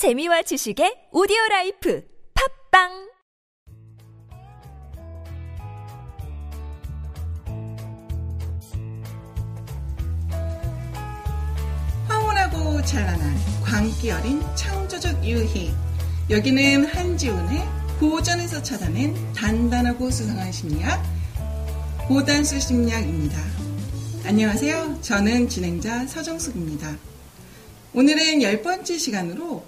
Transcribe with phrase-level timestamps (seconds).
[0.00, 2.02] 재미와 지식의 오디오 라이프
[2.70, 3.10] 팟빵
[12.08, 15.70] 황홀하고 찬란한 광기 어린 창조적 유희.
[16.30, 17.62] 여기는 한지훈의
[17.98, 21.04] 고전에서 찾아낸 단단하고 수상한 심리학,
[22.08, 23.38] 고단수 심리학입니다.
[24.24, 25.02] 안녕하세요.
[25.02, 26.96] 저는 진행자 서정숙입니다.
[27.92, 29.62] 오늘은 열 번째 시간으로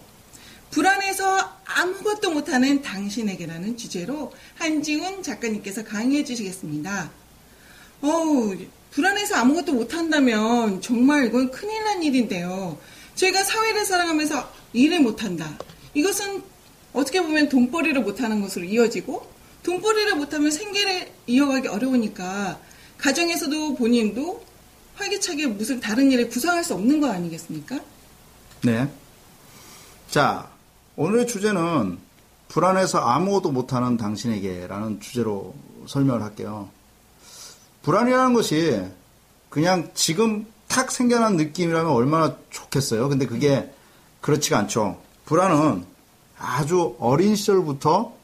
[0.73, 7.11] 불안해서 아무것도 못하는 당신에게라는 주제로 한지훈 작가님께서 강의해 주시겠습니다.
[8.01, 8.57] 어우,
[8.91, 12.79] 불안해서 아무것도 못한다면 정말 이건 큰일 난 일인데요.
[13.15, 15.59] 저희가 사회를 살아가면서 일을 못한다.
[15.93, 16.43] 이것은
[16.95, 19.31] 어떻게 보면 돈벌이를 못하는 것으로 이어지고
[19.65, 22.59] 돈벌이를 못하면 생계를 이어가기 어려우니까
[22.97, 24.43] 가정에서도 본인도
[24.95, 27.79] 활기차게 무슨 다른 일을 구상할 수 없는 거 아니겠습니까?
[28.63, 28.89] 네.
[30.11, 30.52] 자,
[30.97, 31.99] 오늘의 주제는
[32.49, 35.55] 불안해서 아무것도 못하는 당신에게라는 주제로
[35.87, 36.69] 설명을 할게요.
[37.83, 38.83] 불안이라는 것이
[39.49, 43.09] 그냥 지금 탁 생겨난 느낌이라면 얼마나 좋겠어요.
[43.09, 43.73] 근데 그게
[44.21, 45.01] 그렇지가 않죠.
[45.25, 45.85] 불안은
[46.39, 48.15] 아주 어린 시절부터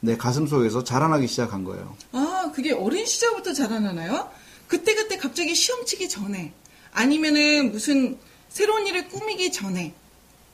[0.00, 1.96] 내 가슴 속에서 자라나기 시작한 거예요.
[2.12, 4.30] 아, 그게 어린 시절부터 자라나나요?
[4.66, 6.52] 그때그때 갑자기 시험 치기 전에
[6.92, 8.18] 아니면은 무슨
[8.48, 9.94] 새로운 일을 꾸미기 전에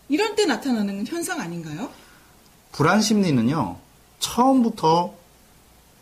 [0.09, 1.89] 이런 때 나타나는 현상 아닌가요?
[2.73, 3.77] 불안 심리는요,
[4.19, 5.15] 처음부터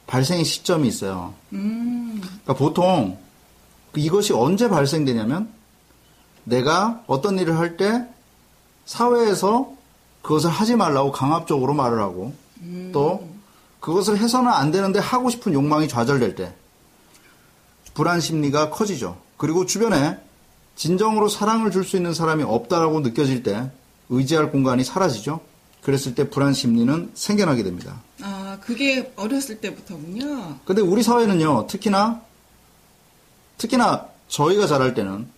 [0.06, 1.34] 발생의 시점이 있어요.
[1.52, 3.18] 음, 그러니까 보통
[3.96, 5.48] 이것이 언제 발생되냐면
[6.44, 8.06] 내가 어떤 일을 할 때
[8.84, 9.72] 사회에서
[10.22, 12.34] 그것을 하지 말라고 강압적으로 말을 하고
[12.92, 13.28] 또
[13.80, 16.54] 그것을 해서는 안 되는데 하고 싶은 욕망이 좌절될 때
[17.94, 19.18] 불안 심리가 커지죠.
[19.36, 20.18] 그리고 주변에
[20.76, 23.70] 진정으로 사랑을 줄 수 있는 사람이 없다라고 느껴질 때
[24.08, 25.40] 의지할 공간이 사라지죠.
[25.82, 28.00] 그랬을 때 불안 심리는 생겨나게 됩니다.
[28.22, 30.58] 아, 그게 어렸을 때부터군요.
[30.64, 32.22] 근데 우리 사회는요, 특히나,
[33.58, 35.28] 특히나 저희가 자랄 때는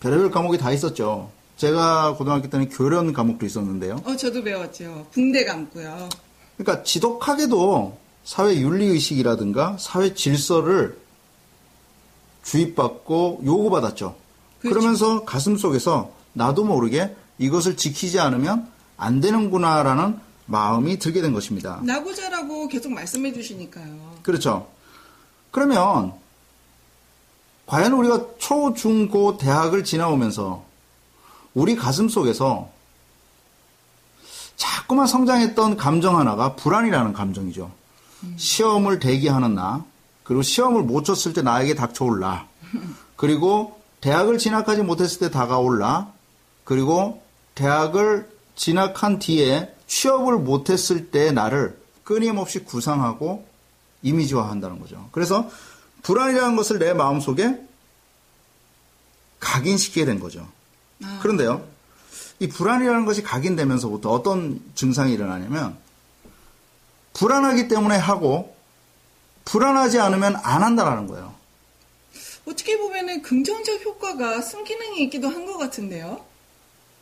[0.00, 1.30] 별의별 과목이 다 있었죠.
[1.56, 4.02] 제가 고등학교 때는 교련 과목도 있었는데요.
[4.04, 5.06] 어, 저도 배웠죠.
[5.10, 6.08] 붕대 감고요.
[6.56, 10.98] 그러니까 지독하게도 사회 윤리의식이라든가 사회 질서를
[12.44, 14.14] 주입받고 요구받았죠.
[14.60, 14.80] 그 그렇죠.
[14.80, 21.80] 러면서 가슴 속에서 나도 모르게 이것을 지키지 않으면 안 되는구나라는 마음이 들게 된 것입니다.
[21.82, 24.18] 나고자라고 계속 말씀해 주시니까요.
[24.22, 24.68] 그렇죠.
[25.50, 26.12] 그러면
[27.66, 30.64] 과연 우리가 초, 중, 고, 대학을 지나오면서
[31.52, 32.70] 우리 가슴 속에서
[34.56, 37.70] 자꾸만 성장했던 감정 하나가 불안이라는 감정이죠.
[38.36, 39.84] 시험을 대기하는 나,
[40.22, 42.46] 그리고 시험을 못 쳤을 때 나에게 닥쳐올 나,
[43.16, 46.12] 그리고 대학을 진학하지 못했을 때 다가올 나,
[46.64, 47.22] 그리고
[47.56, 53.46] 대학을 진학한 뒤에 취업을 못했을 때 나를 끊임없이 구상하고
[54.02, 55.08] 이미지화한다는 거죠.
[55.10, 55.50] 그래서
[56.02, 57.58] 불안이라는 것을 내 마음속에
[59.40, 60.46] 각인시키게 된 거죠.
[61.02, 61.66] 아, 그런데요,
[62.38, 65.76] 이 불안이라는 것이 각인되면서부터 어떤 증상이 일어나냐면,
[67.14, 68.54] 불안하기 때문에 하고,
[69.44, 71.34] 불안하지 않으면 안 한다라는 거예요.
[72.46, 76.24] 어떻게 보면은 긍정적 효과가 순기능이 있기도 한 것 같은데요.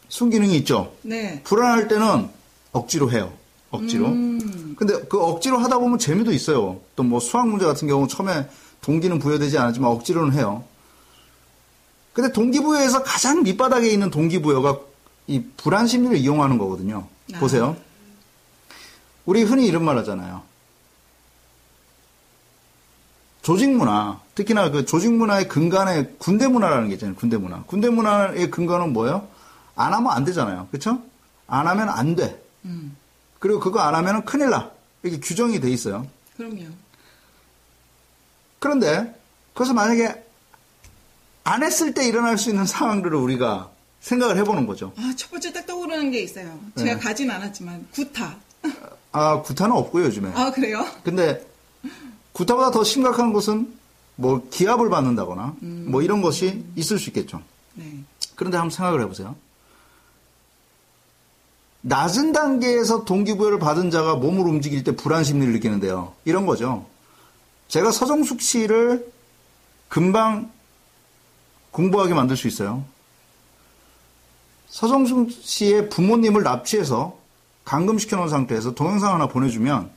[0.09, 0.93] 순기능이 있죠.
[1.03, 1.41] 네.
[1.45, 2.29] 불안할 때는
[2.73, 3.33] 억지로 해요.
[3.71, 4.07] 억지로.
[4.07, 6.81] 음, 근데 그 억지로 하다 보면 재미도 있어요.
[6.97, 8.49] 또 뭐 수학 문제 같은 경우 처음에
[8.83, 10.65] 동기는 부여되지 않았지만 억지로는 해요.
[12.13, 14.79] 근데 동기부여에서 가장 밑바닥에 있는 동기부여가
[15.27, 17.09] 이 불안 심리를 이용하는 거거든요.
[17.35, 17.39] 아.
[17.41, 17.77] 보세요.
[19.27, 20.43] 우리 흔히 이런 말 하잖아요.
[23.43, 27.15] 조직 문화, 특히나 그 조직 문화의 근간에 군대 문화라는 게 있잖아요.
[27.17, 27.63] 군대 문화.
[27.65, 29.27] 군대 문화의 근간은 뭐예요?
[29.77, 30.69] 안 하면 안 되잖아요.
[30.71, 31.03] 그렇죠?
[31.47, 32.43] 안 하면 안 돼.
[32.65, 32.97] 음,
[33.39, 34.71] 그리고 그거 안 하면 큰일 나.
[35.03, 36.07] 이렇게 규정이 돼 있어요.
[36.37, 36.65] 그럼요.
[38.59, 39.15] 그런데
[39.53, 40.25] 그래서 만약에
[41.45, 43.71] 안 했을 때 일어날 수 있는 상황들을 우리가
[44.01, 44.93] 생각을 해보는 거죠.
[44.97, 46.59] 아, 첫 번째 딱 떠오르는 게 있어요.
[46.77, 46.99] 제가 네.
[46.99, 48.37] 가진 않았지만, 구타.
[49.13, 50.33] 아, 구타는 없고요, 요즘에.
[50.35, 50.87] 아, 그래요?
[51.05, 51.47] 근데
[52.33, 53.73] 구타보다 더 심각한 것은
[54.17, 57.43] 뭐 기합을 받는다거나 뭐 이런 것이 있을 수 있겠죠.
[57.75, 58.05] 네.
[58.35, 59.37] 그런데 한번 생각을 해보세요.
[61.87, 66.15] 낮은 단계에서 동기부여를 받은 자가 몸을 움직일 때 불안 심리를 느끼는데요.
[66.25, 66.87] 이런 거죠.
[67.69, 69.07] 제가 서정숙 씨를
[69.89, 70.51] 금방
[71.73, 72.85] 공부하게 만들 수 있어요.
[74.69, 77.19] 서정숙 씨의 부모님을 납치해서
[77.67, 79.91] 감금시켜 놓은 상태에서 동영상 하나 보내주면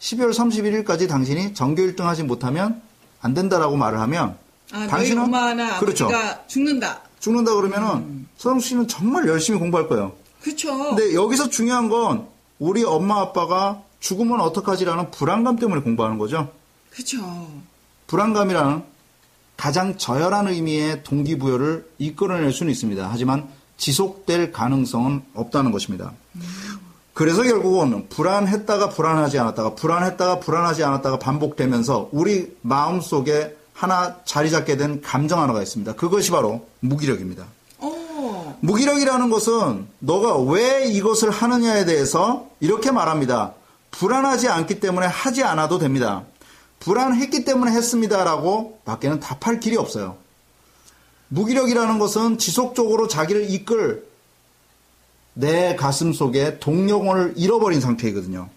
[0.00, 2.80] 12월 31일까지 당신이 전교 1등 하지 못하면
[3.20, 4.38] 안 된다라고 말을 하면
[4.72, 5.30] 아, 당신은
[5.78, 6.08] 그렇죠.
[6.46, 7.02] 죽는다.
[7.20, 10.23] 죽는다 그러면은 서정숙 씨는 정말 열심히 공부할 거예요.
[10.44, 10.76] 그쵸.
[10.90, 16.52] 근데 여기서 중요한 건 우리 엄마 아빠가 죽으면 어떡하지라는 불안감 때문에 공부하는 거죠.
[16.90, 17.16] 그쵸.
[18.06, 18.82] 불안감이라는
[19.56, 23.08] 가장 저열한 의미의 동기부여를 이끌어낼 수는 있습니다.
[23.10, 23.48] 하지만
[23.78, 26.12] 지속될 가능성은 없다는 것입니다.
[27.14, 34.76] 그래서 결국은 불안했다가 불안하지 않았다가 불안했다가 불안하지 않았다가 반복되면서 우리 마음 속에 하나 자리 잡게
[34.76, 35.94] 된 감정 하나가 있습니다.
[35.94, 37.46] 그것이 바로 무기력입니다.
[38.64, 43.52] 어, 무기력이라는 것은 너가 왜 이것을 하느냐에 대해서 이렇게 말합니다.
[43.90, 46.24] 불안하지 않기 때문에 하지 않아도 됩니다.
[46.80, 50.16] 불안했기 때문에 했습니다라고 밖에는 답할 길이 없어요.
[51.28, 54.06] 무기력이라는 것은 지속적으로 자기를 이끌
[55.34, 58.48] 내 가슴 속에 동력원을 잃어버린 상태이거든요.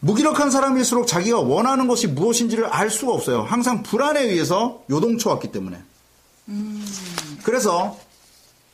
[0.00, 3.42] 무기력한 사람일수록 자기가 원하는 것이 무엇인지를 알 수가 없어요.
[3.42, 5.80] 항상 불안에 의해서 요동쳐왔기 때문에.
[7.44, 7.96] 그래서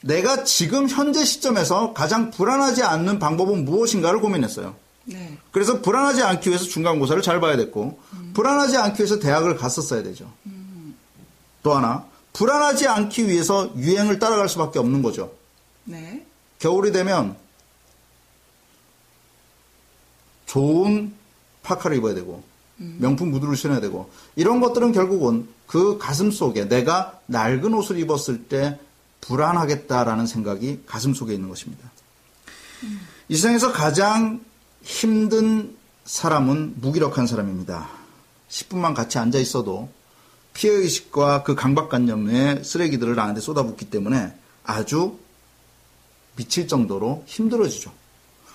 [0.07, 4.77] 내가 지금 현재 시점에서 가장 불안하지 않는 방법은 무엇인가를 고민했어요.
[5.05, 5.37] 네.
[5.51, 7.99] 그래서 불안하지 않기 위해서 중간고사를 잘 봐야 됐고,
[8.35, 10.33] 불안하지 않기 위해서 대학을 갔었어야 되죠.
[11.63, 15.33] 또 하나, 불안하지 않기 위해서 유행을 따라갈 수밖에 없는 거죠.
[15.85, 16.25] 네.
[16.59, 17.37] 겨울이 되면
[20.47, 21.13] 좋은
[21.63, 22.43] 파카를 입어야 되고
[22.77, 28.79] 명품 구두를 신어야 되고 이런 것들은 결국은 그 가슴 속에 내가 낡은 옷을 입었을 때
[29.27, 31.91] 불안하겠다라는 생각이 가슴 속에 있는 것입니다.
[33.29, 34.45] 이 세상에서 가장
[34.83, 37.89] 힘든 사람은 무기력한 사람입니다.
[38.49, 39.89] 10분만 같이 앉아 있어도
[40.55, 44.33] 피해의식과 그 강박관념의 쓰레기들을 나한테 쏟아붓기 때문에
[44.65, 45.19] 아주
[46.37, 47.93] 미칠 정도로 힘들어지죠.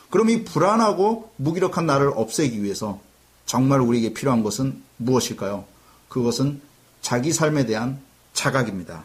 [0.09, 2.99] 그럼 이 불안하고 무기력한 나를 없애기 위해서
[3.45, 5.65] 정말 우리에게 필요한 것은 무엇일까요?
[6.09, 6.61] 그것은
[7.01, 7.99] 자기 삶에 대한
[8.33, 9.03] 자각입니다.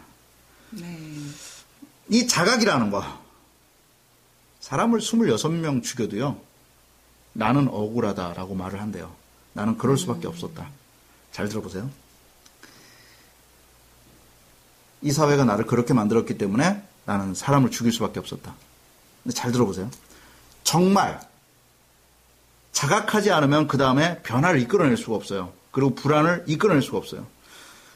[0.71, 1.06] 네.
[2.09, 3.05] 이 자각이라는 거,
[4.61, 6.41] 사람을 26명 죽여도요,
[7.33, 9.13] 나는 억울하다라고 말을 한대요.
[9.53, 10.69] 나는 그럴 수밖에 없었다.
[11.33, 11.91] 잘 들어보세요.
[15.03, 18.55] 이 사회가 나를 그렇게 만들었기 때문에 나는 사람을 죽일 수밖에 없었다.
[19.23, 19.91] 근데 잘 들어보세요.
[20.65, 21.21] 정말
[22.73, 25.53] 자각하지 않으면 그 다음에 변화를 이끌어낼 수가 없어요.
[25.71, 27.27] 그리고 불안을 이끌어낼 수가 없어요.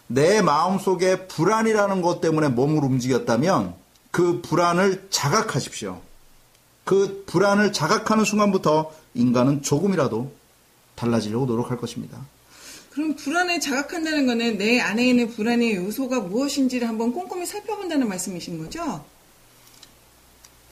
[0.06, 3.79] 내 마음 속에 불안이라는 것 때문에 몸을 움직였다면
[4.10, 6.00] 그 불안을 자각하십시오.
[6.84, 10.32] 그 불안을 자각하는 순간부터 인간은 조금이라도
[10.94, 12.18] 달라지려고 노력할 것입니다.
[12.90, 19.04] 그럼 불안을 자각한다는 거는 내 안에 있는 불안의 요소가 무엇인지를 한번 꼼꼼히 살펴본다는 말씀이신 거죠?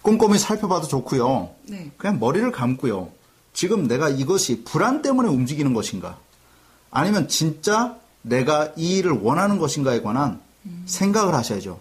[0.03, 1.55] 꼼꼼히 살펴봐도 좋고요.
[1.67, 1.91] 네.
[1.97, 3.13] 그냥 머리를 감고요.
[3.53, 6.19] 지금 내가 이것이 불안 때문에 움직이는 것인가?
[6.91, 10.41] 아니면 진짜 내가 이 일을 원하는 것인가에 관한
[10.87, 11.81] 생각을 하셔야죠.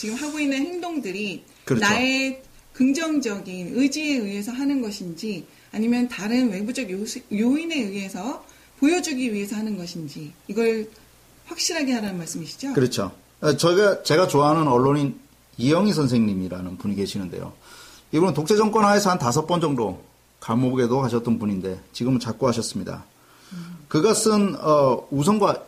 [0.00, 1.84] 아, 지금 하고 있는 행동들이 그렇죠.
[1.84, 2.42] 나의
[2.72, 8.42] 긍정적인 의지에 의해서 하는 것인지 아니면 다른 외부적 요인에 의해서
[8.78, 10.88] 보여주기 위해서 하는 것인지 이걸
[11.44, 12.72] 확실하게 하라는 말씀이시죠?
[12.72, 13.12] 그렇죠.
[13.42, 15.20] 어, 저가 제가 좋아하는 언론인
[15.58, 17.52] 이영희 선생님이라는 분이 계시는데요.
[18.12, 20.02] 이분은 독재 정권 하에서 한 다섯 번 정도
[20.40, 23.04] 감옥에도 가셨던 분인데 지금은 작고하셨습니다.
[23.88, 25.64] 그가 쓴 어, 우성과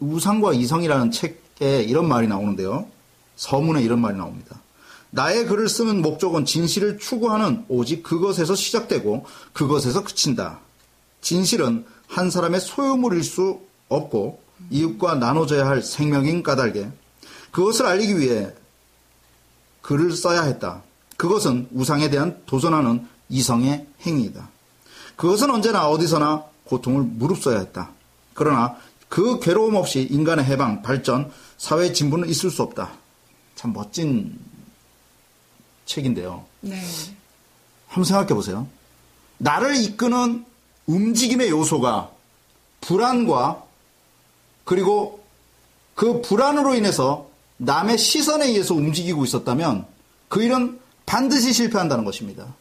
[0.00, 2.86] 우상과 이성이라는 책에 이런 말이 나오는데요.
[3.38, 4.60] 서문에 이런 말이 나옵니다.
[5.10, 10.58] 나의 글을 쓰는 목적은 진실을 추구하는 오직 그것에서 시작되고 그것에서 그친다.
[11.22, 16.90] 진실은 한 사람의 소유물일 수 없고 이웃과 나눠져야 할 생명인 까닭에
[17.52, 18.52] 그것을 알리기 위해
[19.82, 20.82] 글을 써야 했다.
[21.16, 24.50] 그것은 우상에 대한 도전하는 이성의 행위이다.
[25.16, 27.90] 그것은 언제나 어디서나 고통을 무릅써야 했다.
[28.34, 28.76] 그러나
[29.08, 32.92] 그 괴로움 없이 인간의 해방, 발전, 사회 진보는 있을 수 없다.
[33.58, 34.38] 참 멋진
[35.84, 36.44] 책인데요.
[36.60, 36.80] 네.
[37.88, 38.68] 한번 생각해 보세요.
[39.38, 40.46] 나를 이끄는
[40.86, 42.08] 움직임의 요소가
[42.80, 43.64] 불안과
[44.64, 45.24] 그리고
[45.96, 49.86] 그 불안으로 인해서 남의 시선에 의해서 움직이고 있었다면
[50.28, 52.54] 그 일은 반드시 실패한다는 것입니다.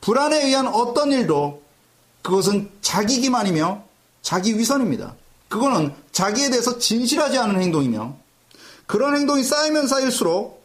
[0.00, 1.60] 불안에 의한 어떤 일도
[2.22, 3.82] 그것은 자기 기만이며
[4.22, 5.16] 자기 위선입니다.
[5.48, 8.25] 그거는 자기에 대해서 진실하지 않은 행동이며
[8.86, 10.64] 그런 행동이 쌓이면 쌓일수록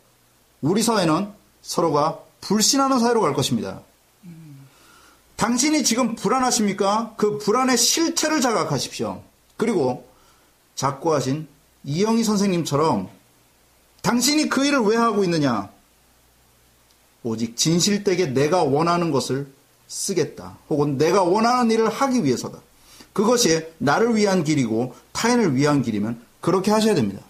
[0.61, 3.81] 우리 사회는 서로가 불신하는 사회로 갈 것입니다.
[5.35, 7.15] 당신이 지금 불안하십니까?
[7.17, 9.23] 그 불안의 실체를 자각하십시오.
[9.57, 10.07] 그리고
[10.75, 11.47] 작고하신
[11.83, 13.09] 이영희 선생님처럼
[14.03, 15.69] 당신이 그 일을 왜 하고 있느냐?
[17.23, 19.51] 오직 진실되게 내가 원하는 것을
[19.87, 20.57] 쓰겠다.
[20.69, 22.59] 혹은 내가 원하는 일을 하기 위해서다.
[23.13, 27.21] 그것이 나를 위한 길이고 타인을 위한 길이면 그렇게 하셔야 됩니다.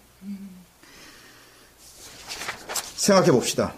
[3.02, 3.72] 생각해 봅시다.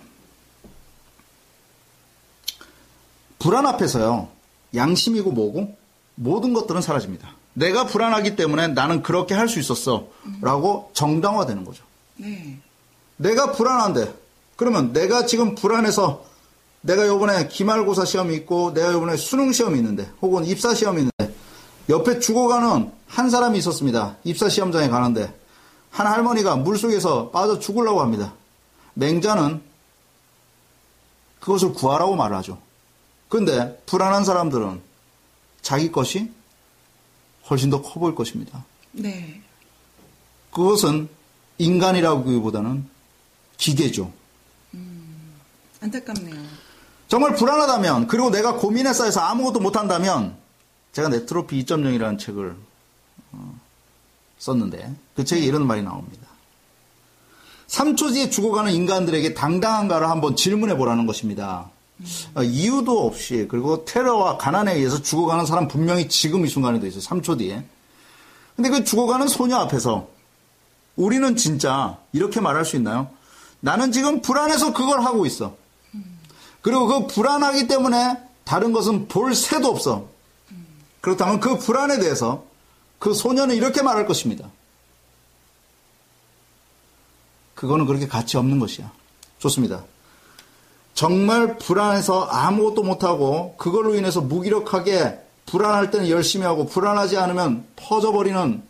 [3.38, 4.28] 불안 앞에서요.
[4.74, 5.74] 양심이고 뭐고
[6.14, 7.30] 모든 것들은 사라집니다.
[7.54, 10.08] 내가 불안하기 때문에 나는 그렇게 할 수 있었어.
[10.42, 11.84] 라고 정당화되는 거죠.
[12.16, 12.58] 네.
[13.16, 14.14] 내가 불안한데
[14.56, 16.24] 그러면 내가 지금 불안해서
[16.82, 21.34] 내가 요번에 기말고사 시험이 있고 내가 요번에 수능 시험이 있는데 혹은 입사 시험이 있는데
[21.88, 24.16] 옆에 죽어가는 한 사람이 있었습니다.
[24.24, 25.32] 입사 시험장에 가는데
[25.90, 28.34] 한 할머니가 물 속에서 빠져 죽으려고 합니다.
[28.94, 29.62] 맹자는
[31.40, 32.60] 그것을 구하라고 말을 하죠.
[33.28, 34.80] 근데 불안한 사람들은
[35.62, 36.32] 자기 것이
[37.50, 38.64] 훨씬 더 커 보일 것입니다.
[38.92, 39.40] 네.
[40.50, 41.08] 그것은
[41.58, 42.88] 인간이라기보다는
[43.56, 44.12] 기계죠.
[45.80, 46.42] 안타깝네요.
[47.08, 50.36] 정말 불안하다면 그리고 내가 고민에 쌓여서 아무것도 못한다면
[50.92, 52.56] 제가 네트로피 2.0이라는 책을
[53.32, 53.60] 어,
[54.38, 56.23] 썼는데 그 책에 이런 말이 나옵니다.
[57.74, 61.70] 3초 뒤에 죽어가는 인간들에게 당당한가를 한번 질문해 보라는 것입니다.
[62.34, 67.00] 어, 이유도 없이 그리고 테러와 가난에 의해서 죽어가는 사람 분명히 지금 이 순간에도 있어요.
[67.00, 67.64] 3초 뒤에.
[68.54, 70.08] 근데 그 죽어가는 소녀 앞에서
[70.96, 73.08] 우리는 진짜 이렇게 말할 수 있나요?
[73.58, 75.56] 나는 지금 불안해서 그걸 하고 있어.
[76.60, 80.06] 그리고 그 불안하기 때문에 다른 것은 볼 새도 없어.
[81.00, 82.44] 그렇다면 그 불안에 대해서
[82.98, 84.48] 그 소녀는 이렇게 말할 것입니다.
[87.54, 88.90] 그거는 그렇게 가치 없는 것이야.
[89.38, 89.84] 좋습니다.
[90.94, 98.62] 정말 불안해서 아무것도 못하고 그걸로 인해서 무기력하게 불안할 때는 열심히 하고 불안하지 않으면 퍼져버리는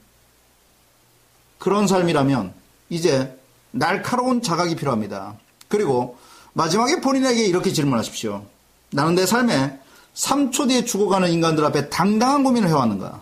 [1.59, 2.53] 그런 삶이라면
[2.91, 3.39] 이제
[3.71, 5.35] 날카로운 자각이 필요합니다.
[5.69, 6.17] 그리고
[6.53, 8.45] 마지막에 본인에게 이렇게 질문하십시오.
[8.91, 9.79] 나는 내 삶에
[10.15, 13.21] 3초 뒤에 죽어가는 인간들 앞에 당당한 고민을 해왔는가?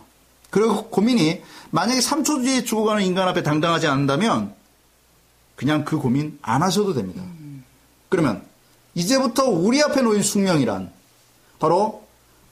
[0.51, 1.41] 그리고 고민이
[1.71, 4.55] 만약에 3초 뒤에 죽어가는 인간 앞에 당당하지 않는다면
[5.63, 7.23] 그냥 그 고민 안 하셔도 됩니다.
[8.09, 8.43] 그러면
[8.97, 10.91] 이제부터 우리 앞에 놓인 숙명이란
[11.61, 12.03] 바로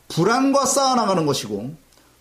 [0.07, 1.75] 불안과 쌓아나가는 것이고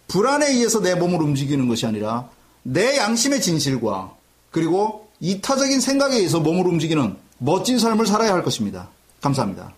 [0.07, 2.27] 불안에 의해서 내 몸을 움직이는 것이 아니라
[2.63, 4.15] 내 양심의 진실과
[4.49, 8.89] 그리고 이타적인 생각에 의해서 몸을 움직이는 멋진 삶을 살아야 할 것입니다.
[9.21, 9.71] 감사합니다.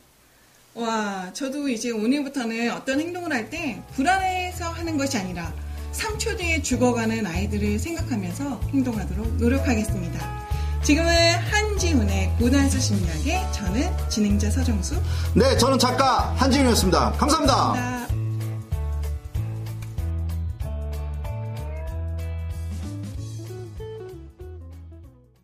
[0.76, 5.54] 와, 저도 이제 오늘부터는 어떤 행동을 할 때 불안해서 하는 것이 아니라
[5.92, 10.51] 3초 뒤에 죽어가는 아이들을 생각하면서 행동하도록 노력하겠습니다.
[10.84, 14.96] 지금은 한지훈의 고단수 심리학의 저는 진행자 서정수.
[15.36, 17.56] 네, 저는 작가 한지윤이었습니다 감사합니다.
[17.56, 18.11] 감사합니다.